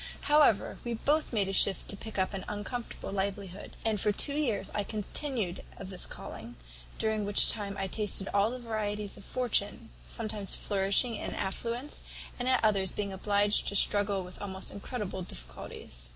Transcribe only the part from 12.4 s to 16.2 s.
at others being obliged to struggle with almost incredible difficulties.